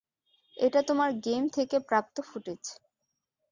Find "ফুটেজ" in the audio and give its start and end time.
2.21-2.63